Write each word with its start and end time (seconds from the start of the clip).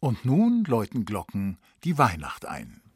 Und 0.00 0.24
nun 0.24 0.64
läuten 0.64 1.04
Glocken 1.04 1.58
die 1.82 1.98
Weihnacht 1.98 2.46
ein. 2.46 2.87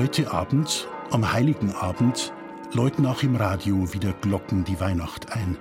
Heute 0.00 0.32
Abend, 0.32 0.88
am 1.10 1.30
Heiligen 1.30 1.74
Abend, 1.74 2.32
läuten 2.72 3.04
auch 3.04 3.22
im 3.22 3.36
Radio 3.36 3.92
wieder 3.92 4.14
Glocken 4.14 4.64
die 4.64 4.80
Weihnacht 4.80 5.30
ein. 5.36 5.58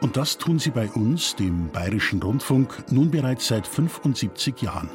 Und 0.00 0.16
das 0.16 0.38
tun 0.38 0.58
sie 0.58 0.70
bei 0.72 0.90
uns, 0.90 1.36
dem 1.36 1.70
Bayerischen 1.70 2.20
Rundfunk, 2.20 2.82
nun 2.90 3.12
bereits 3.12 3.46
seit 3.46 3.64
75 3.68 4.60
Jahren. 4.60 4.88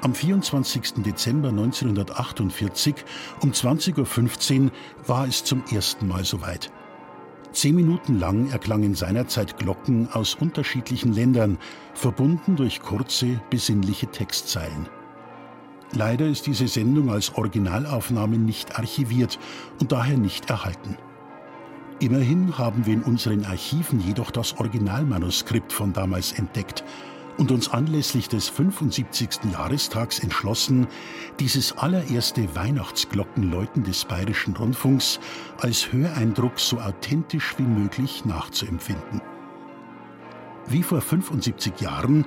Am 0.00 0.14
24. 0.14 1.02
Dezember 1.04 1.50
1948 1.50 2.94
um 3.42 3.52
20.15 3.52 4.64
Uhr 4.64 4.70
war 5.06 5.28
es 5.28 5.44
zum 5.44 5.62
ersten 5.70 6.08
Mal 6.08 6.24
soweit. 6.24 6.72
Zehn 7.52 7.74
Minuten 7.74 8.18
lang 8.18 8.50
erklangen 8.50 8.94
seinerzeit 8.94 9.58
Glocken 9.58 10.08
aus 10.10 10.36
unterschiedlichen 10.36 11.12
Ländern, 11.12 11.58
verbunden 11.92 12.56
durch 12.56 12.80
kurze, 12.80 13.42
besinnliche 13.50 14.06
Textzeilen. 14.06 14.88
Leider 15.92 16.26
ist 16.26 16.46
diese 16.46 16.68
Sendung 16.68 17.10
als 17.10 17.34
Originalaufnahme 17.34 18.36
nicht 18.36 18.78
archiviert 18.78 19.38
und 19.80 19.92
daher 19.92 20.18
nicht 20.18 20.50
erhalten. 20.50 20.96
Immerhin 22.00 22.58
haben 22.58 22.86
wir 22.86 22.94
in 22.94 23.02
unseren 23.02 23.44
Archiven 23.44 24.00
jedoch 24.00 24.30
das 24.30 24.58
Originalmanuskript 24.58 25.72
von 25.72 25.92
damals 25.92 26.32
entdeckt 26.32 26.84
und 27.38 27.50
uns 27.50 27.70
anlässlich 27.70 28.28
des 28.28 28.48
75. 28.48 29.50
Jahrestags 29.52 30.18
entschlossen, 30.18 30.86
dieses 31.40 31.76
allererste 31.78 32.54
Weihnachtsglockenläuten 32.54 33.84
des 33.84 34.04
Bayerischen 34.04 34.54
Rundfunks 34.56 35.18
als 35.58 35.92
Höreindruck 35.92 36.60
so 36.60 36.78
authentisch 36.78 37.54
wie 37.58 37.62
möglich 37.62 38.24
nachzuempfinden. 38.24 39.22
Wie 40.68 40.82
vor 40.82 41.00
75 41.00 41.80
Jahren 41.80 42.26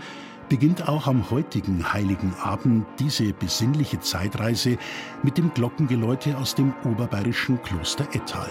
beginnt 0.51 0.89
auch 0.89 1.07
am 1.07 1.31
heutigen 1.31 1.93
Heiligen 1.93 2.33
Abend 2.43 2.85
diese 2.99 3.31
besinnliche 3.31 4.01
Zeitreise 4.01 4.77
mit 5.23 5.37
dem 5.37 5.53
Glockengeläute 5.53 6.37
aus 6.37 6.55
dem 6.55 6.73
oberbayerischen 6.83 7.61
Kloster 7.63 8.05
Ettal. 8.11 8.49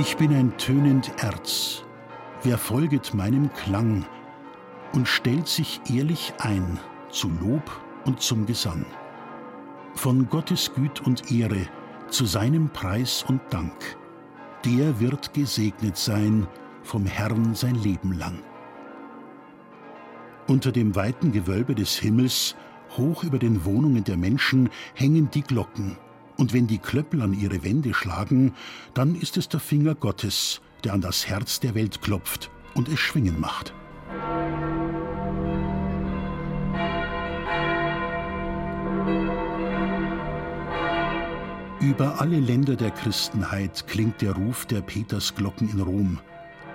Ich 0.00 0.16
bin 0.16 0.34
ein 0.34 0.56
tönend 0.56 1.12
Erz. 1.22 1.82
Wer 2.42 2.56
folget 2.56 3.12
meinem 3.12 3.52
Klang 3.52 4.06
und 4.94 5.06
stellt 5.06 5.46
sich 5.46 5.78
ehrlich 5.94 6.32
ein 6.38 6.78
zu 7.10 7.28
Lob 7.28 7.70
und 8.06 8.22
zum 8.22 8.46
Gesang. 8.46 8.86
Von 9.94 10.26
Gottes 10.30 10.72
Güt 10.74 11.06
und 11.06 11.30
Ehre 11.30 11.66
zu 12.08 12.24
seinem 12.24 12.70
Preis 12.70 13.26
und 13.28 13.42
Dank, 13.50 13.98
der 14.64 15.00
wird 15.00 15.34
gesegnet 15.34 15.98
sein 15.98 16.48
vom 16.82 17.04
Herrn 17.04 17.54
sein 17.54 17.74
Leben 17.74 18.14
lang. 18.14 18.38
Unter 20.46 20.72
dem 20.72 20.96
weiten 20.96 21.30
Gewölbe 21.30 21.74
des 21.74 21.98
Himmels, 21.98 22.56
hoch 22.96 23.22
über 23.22 23.38
den 23.38 23.66
Wohnungen 23.66 24.04
der 24.04 24.16
Menschen, 24.16 24.70
hängen 24.94 25.30
die 25.30 25.42
Glocken 25.42 25.98
und 26.40 26.54
wenn 26.54 26.66
die 26.66 26.78
Klöppel 26.78 27.20
an 27.20 27.34
ihre 27.34 27.62
Wände 27.62 27.92
schlagen, 27.92 28.54
dann 28.94 29.14
ist 29.14 29.36
es 29.36 29.48
der 29.50 29.60
Finger 29.60 29.94
Gottes, 29.94 30.62
der 30.82 30.94
an 30.94 31.02
das 31.02 31.28
Herz 31.28 31.60
der 31.60 31.74
Welt 31.74 32.00
klopft 32.00 32.50
und 32.74 32.88
es 32.88 32.98
schwingen 32.98 33.38
macht. 33.38 33.74
Über 41.80 42.20
alle 42.20 42.40
Länder 42.40 42.76
der 42.76 42.90
Christenheit 42.90 43.86
klingt 43.86 44.22
der 44.22 44.32
Ruf 44.32 44.64
der 44.64 44.80
Petersglocken 44.80 45.70
in 45.70 45.80
Rom, 45.80 46.20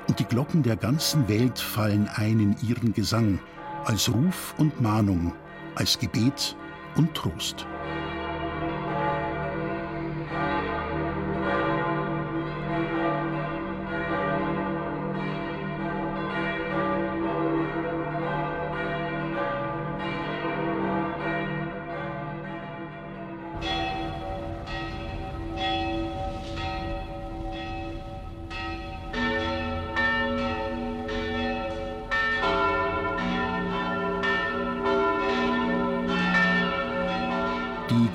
und 0.07 0.19
die 0.19 0.25
Glocken 0.25 0.61
der 0.61 0.75
ganzen 0.75 1.27
Welt 1.27 1.57
fallen 1.57 2.07
ein 2.07 2.39
in 2.39 2.55
ihren 2.67 2.93
Gesang, 2.93 3.39
als 3.85 4.13
Ruf 4.13 4.53
und 4.59 4.79
Mahnung, 4.79 5.33
als 5.73 5.97
Gebet 5.97 6.55
und 6.95 7.15
Trost. 7.15 7.65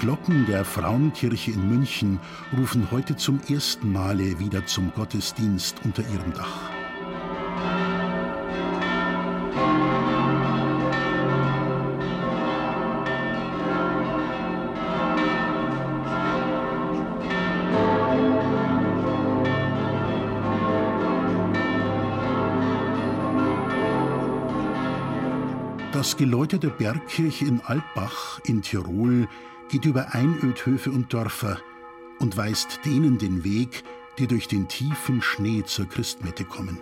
Glocken 0.00 0.46
der 0.46 0.64
Frauenkirche 0.64 1.50
in 1.50 1.68
München 1.68 2.18
rufen 2.56 2.90
heute 2.90 3.16
zum 3.16 3.38
ersten 3.48 3.92
Male 3.92 4.38
wieder 4.38 4.64
zum 4.64 4.90
Gottesdienst 4.94 5.76
unter 5.84 6.02
ihrem 6.02 6.32
Dach. 6.32 6.70
Das 25.92 26.16
Geläute 26.16 26.58
der 26.58 26.70
Bergkirche 26.70 27.44
in 27.44 27.60
Alpbach 27.60 28.40
in 28.44 28.62
Tirol 28.62 29.28
geht 29.70 29.84
über 29.84 30.14
Einödhöfe 30.14 30.90
und 30.90 31.12
Dörfer 31.12 31.60
und 32.18 32.36
weist 32.36 32.80
denen 32.84 33.18
den 33.18 33.44
Weg, 33.44 33.84
die 34.18 34.26
durch 34.26 34.48
den 34.48 34.68
tiefen 34.68 35.22
Schnee 35.22 35.62
zur 35.64 35.88
Christmette 35.88 36.44
kommen. 36.44 36.78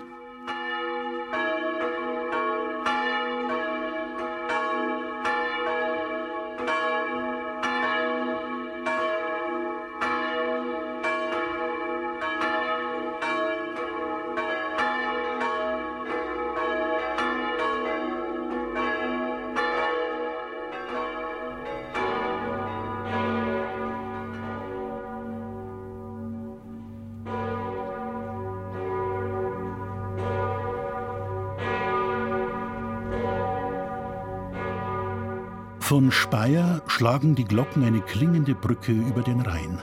Von 35.88 36.12
Speyer 36.12 36.82
schlagen 36.86 37.34
die 37.34 37.46
Glocken 37.46 37.82
eine 37.82 38.02
klingende 38.02 38.54
Brücke 38.54 38.92
über 38.92 39.22
den 39.22 39.40
Rhein. 39.40 39.80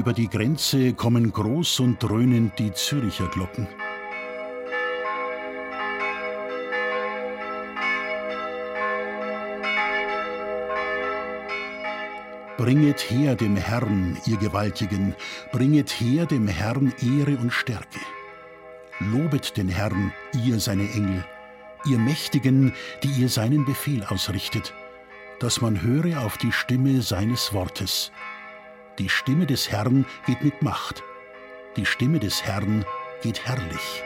Über 0.00 0.14
die 0.14 0.30
Grenze 0.30 0.94
kommen 0.94 1.30
groß 1.30 1.80
und 1.80 2.02
dröhnend 2.02 2.58
die 2.58 2.72
Züricher 2.72 3.28
Glocken. 3.28 3.68
Bringet 12.56 13.10
her 13.10 13.34
dem 13.34 13.56
Herrn, 13.56 14.16
ihr 14.24 14.38
Gewaltigen, 14.38 15.14
bringet 15.52 15.90
her 15.90 16.24
dem 16.24 16.48
Herrn 16.48 16.94
Ehre 17.02 17.36
und 17.36 17.52
Stärke. 17.52 18.00
Lobet 19.00 19.58
den 19.58 19.68
Herrn, 19.68 20.14
ihr 20.46 20.60
seine 20.60 20.90
Engel, 20.94 21.26
ihr 21.84 21.98
Mächtigen, 21.98 22.72
die 23.02 23.20
ihr 23.20 23.28
seinen 23.28 23.66
Befehl 23.66 24.02
ausrichtet, 24.04 24.72
dass 25.40 25.60
man 25.60 25.82
höre 25.82 26.22
auf 26.22 26.38
die 26.38 26.52
Stimme 26.52 27.02
seines 27.02 27.52
Wortes. 27.52 28.10
Die 29.00 29.08
Stimme 29.08 29.46
des 29.46 29.70
Herrn 29.72 30.04
geht 30.26 30.44
mit 30.44 30.60
Macht, 30.60 31.02
die 31.74 31.86
Stimme 31.86 32.18
des 32.18 32.42
Herrn 32.42 32.84
geht 33.22 33.46
herrlich. 33.46 34.02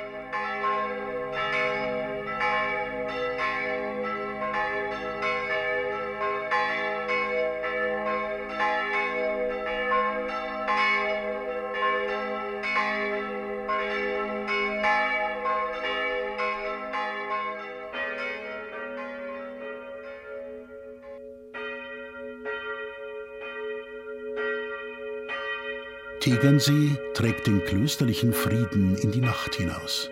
Tegernsee 26.45 26.99
trägt 27.15 27.47
den 27.47 27.65
klösterlichen 27.65 28.35
Frieden 28.35 28.99
in 28.99 29.11
die 29.11 29.23
Nacht 29.23 29.55
hinaus. 29.55 30.11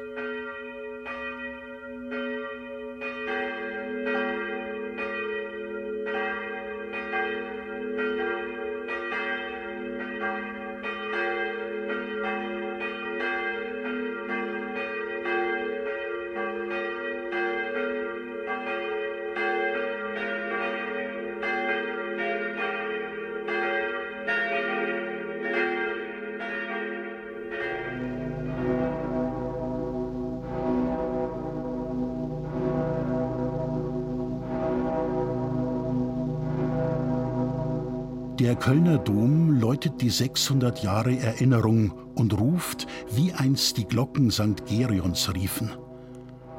Der 38.42 38.56
Kölner 38.56 38.98
Dom 38.98 39.52
läutet 39.52 40.00
die 40.00 40.10
600 40.10 40.82
Jahre 40.82 41.16
Erinnerung 41.16 41.92
und 42.16 42.36
ruft, 42.40 42.88
wie 43.14 43.32
einst 43.32 43.76
die 43.76 43.84
Glocken 43.84 44.32
St. 44.32 44.66
Gerions 44.66 45.32
riefen. 45.32 45.70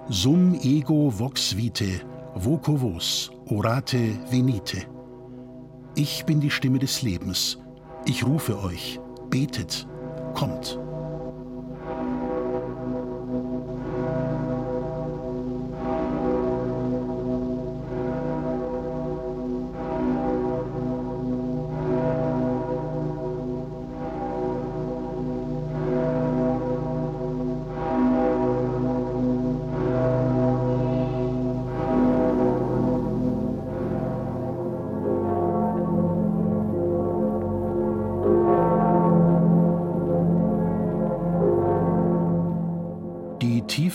Sum 0.07 0.57
ego 0.63 1.11
vox 1.19 1.57
vitae, 1.57 1.99
voco 2.35 2.77
vos, 2.77 3.31
orate 3.47 4.17
venite. 4.31 4.83
Ich 5.95 6.23
bin 6.23 6.39
die 6.39 6.51
Stimme 6.51 6.79
des 6.79 7.01
Lebens. 7.01 7.57
Ich 8.05 8.25
rufe 8.25 8.63
euch, 8.63 9.01
betet, 9.29 9.85
kommt. 10.35 10.79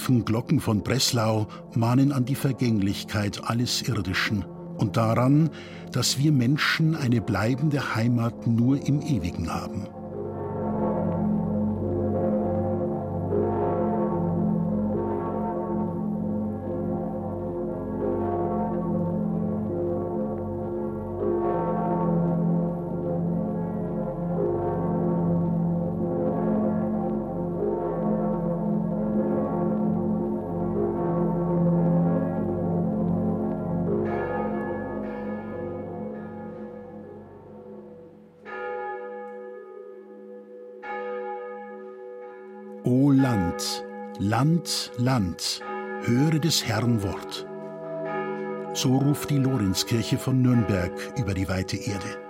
Tiefen 0.08 0.24
Glocken 0.24 0.58
von 0.58 0.82
Breslau 0.82 1.48
mahnen 1.74 2.12
an 2.12 2.24
die 2.24 2.34
Vergänglichkeit 2.34 3.42
alles 3.44 3.82
Irdischen 3.82 4.42
und 4.78 4.96
daran, 4.96 5.50
dass 5.92 6.18
wir 6.18 6.32
Menschen 6.32 6.96
eine 6.96 7.20
bleibende 7.20 7.94
Heimat 7.94 8.46
nur 8.46 8.86
im 8.86 9.02
Ewigen 9.02 9.52
haben. 9.52 9.97
O 42.90 43.10
Land, 43.10 43.84
Land, 44.18 44.92
Land, 44.96 45.60
höre 46.04 46.38
des 46.38 46.66
Herrn 46.66 47.02
Wort. 47.02 47.46
So 48.72 48.96
ruft 48.96 49.28
die 49.28 49.36
Lorenzkirche 49.36 50.16
von 50.16 50.40
Nürnberg 50.40 50.90
über 51.18 51.34
die 51.34 51.50
weite 51.50 51.76
Erde. 51.76 52.27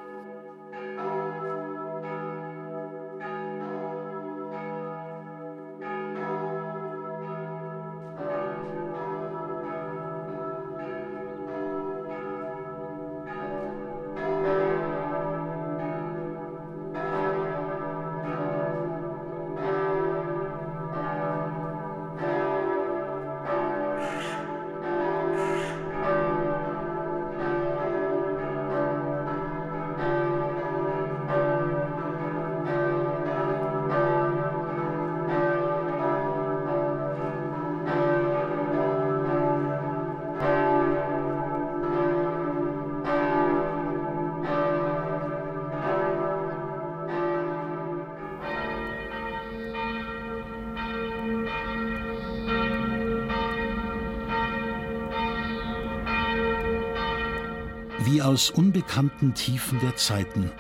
Wie 58.11 58.23
aus 58.23 58.49
unbekannten 58.49 59.35
Tiefen 59.35 59.81
der 59.81 59.95
Zeiten, 59.97 60.50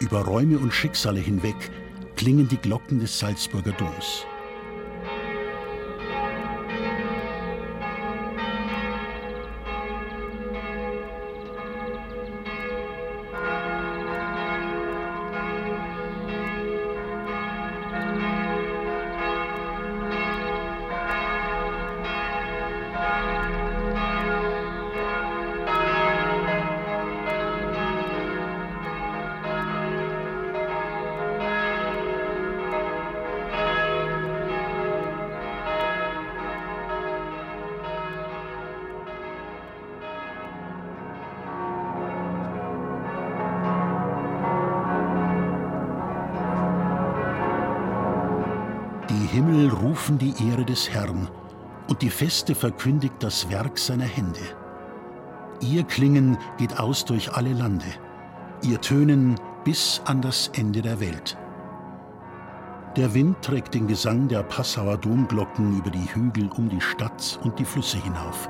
über 0.00 0.22
Räume 0.22 0.58
und 0.58 0.74
Schicksale 0.74 1.20
hinweg, 1.20 1.54
klingen 2.16 2.48
die 2.48 2.56
Glocken 2.56 2.98
des 2.98 3.16
Salzburger 3.16 3.70
Doms. 3.70 4.26
Himmel 49.36 49.68
rufen 49.68 50.16
die 50.16 50.32
Ehre 50.48 50.64
des 50.64 50.88
Herrn, 50.88 51.28
und 51.88 52.00
die 52.00 52.08
Feste 52.08 52.54
verkündigt 52.54 53.16
das 53.18 53.50
Werk 53.50 53.78
seiner 53.78 54.06
Hände. 54.06 54.40
Ihr 55.60 55.84
Klingen 55.84 56.38
geht 56.56 56.80
aus 56.80 57.04
durch 57.04 57.34
alle 57.34 57.52
Lande, 57.52 57.84
ihr 58.62 58.80
Tönen 58.80 59.34
bis 59.62 60.00
an 60.06 60.22
das 60.22 60.48
Ende 60.54 60.80
der 60.80 61.00
Welt. 61.00 61.36
Der 62.96 63.12
Wind 63.12 63.42
trägt 63.42 63.74
den 63.74 63.86
Gesang 63.86 64.26
der 64.26 64.42
Passauer 64.42 64.96
Domglocken 64.96 65.76
über 65.76 65.90
die 65.90 66.14
Hügel 66.14 66.48
um 66.56 66.70
die 66.70 66.80
Stadt 66.80 67.38
und 67.44 67.58
die 67.58 67.66
Flüsse 67.66 67.98
hinauf. 67.98 68.48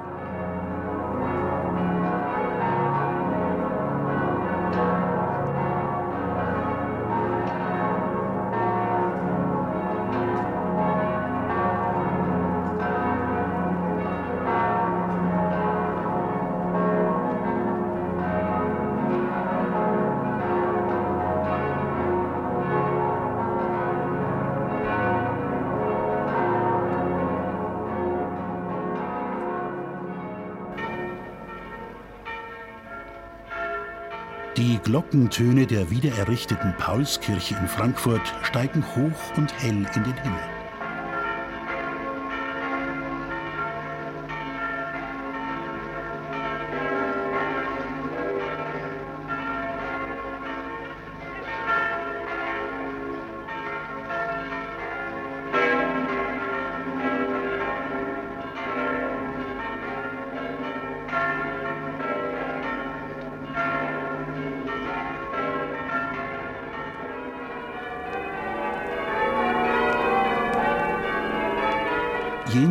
Die 34.56 34.78
Glockentöne 34.82 35.66
der 35.66 35.90
wiedererrichteten 35.90 36.74
Paulskirche 36.78 37.54
in 37.56 37.68
Frankfurt 37.68 38.22
steigen 38.42 38.82
hoch 38.96 39.36
und 39.36 39.52
hell 39.60 39.86
in 39.94 40.02
den 40.02 40.22
Himmel. 40.22 40.55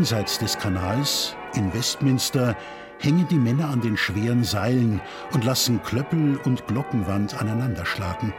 Jenseits 0.06 0.38
des 0.38 0.56
Kanals, 0.60 1.36
in 1.56 1.74
Westminster, 1.74 2.56
hängen 3.00 3.28
die 3.28 3.40
Männer 3.40 3.70
an 3.70 3.82
den 3.82 3.98
schweren 3.98 4.44
Seilen 4.44 5.02
und 5.34 5.44
lassen 5.44 5.82
Klöppel 5.82 6.40
und 6.46 6.68
Glockenwand 6.68 7.42
aneinanderschlagen. 7.42 8.32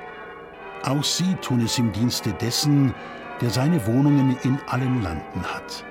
Auch 0.85 1.03
sie 1.03 1.35
tun 1.43 1.63
es 1.63 1.77
im 1.77 1.91
Dienste 1.91 2.33
dessen, 2.35 2.95
der 3.41 3.51
seine 3.51 3.85
Wohnungen 3.85 4.39
in 4.45 4.61
allen 4.69 5.03
Landen 5.03 5.43
hat. 5.43 5.85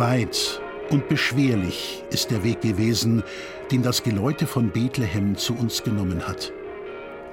Weit 0.00 0.62
und 0.88 1.10
beschwerlich 1.10 2.02
ist 2.10 2.30
der 2.30 2.42
Weg 2.42 2.62
gewesen, 2.62 3.22
den 3.70 3.82
das 3.82 4.02
Geläute 4.02 4.46
von 4.46 4.70
Bethlehem 4.70 5.36
zu 5.36 5.54
uns 5.54 5.82
genommen 5.82 6.26
hat. 6.26 6.54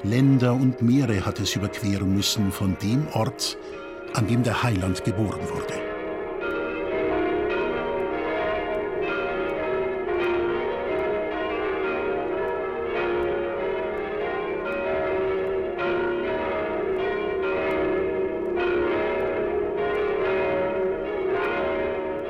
Länder 0.04 0.54
und 0.54 0.82
Meere 0.82 1.26
hat 1.26 1.40
es 1.40 1.56
überqueren 1.56 2.14
müssen 2.14 2.52
von 2.52 2.76
dem 2.84 3.08
Ort, 3.14 3.58
an 4.14 4.28
dem 4.28 4.44
der 4.44 4.64
Heiland 4.64 5.06
geboren 5.06 5.48
wurde. 5.50 5.87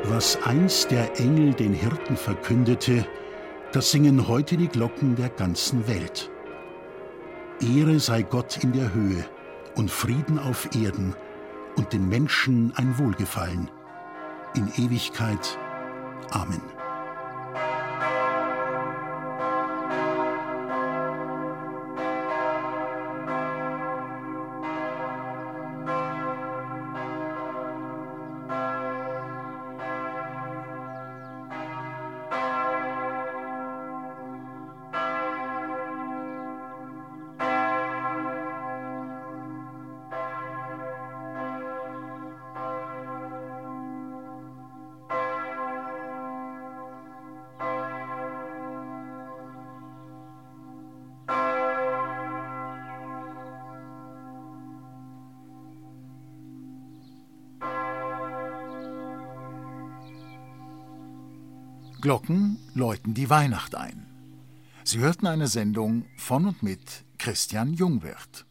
Was 0.10 0.42
einst 0.44 0.92
der 0.92 1.20
Engel 1.20 1.54
den 1.54 1.74
Hirten 1.74 2.16
verkündete, 2.16 3.06
das 3.74 3.92
singen 3.92 4.30
heute 4.30 4.56
die 4.56 4.70
Glocken 4.70 5.18
der 5.18 5.28
ganzen 5.28 5.86
Welt. 5.86 6.32
Ehre 7.60 8.00
sei 8.00 8.22
Gott 8.22 8.64
in 8.64 8.72
der 8.72 8.94
Höhe 8.94 9.26
und 9.76 9.92
Frieden 9.92 10.40
auf 10.40 10.70
Erden 10.74 11.14
und 11.76 11.92
den 11.92 12.08
Menschen 12.08 12.72
ein 12.78 12.98
Wohlgefallen. 12.98 13.70
In 14.56 14.72
Ewigkeit. 14.78 15.60
Amen. 16.32 16.77
Glocken 62.08 62.58
läuten 62.74 63.14
die 63.14 63.30
Weihnacht 63.30 63.76
ein. 63.76 64.06
Sie 64.86 65.00
hörten 65.00 65.28
eine 65.28 65.48
Sendung 65.48 66.06
von 66.16 66.46
und 66.46 66.64
mit 66.64 67.04
Christian 67.18 67.74
Jungwirth. 67.74 68.47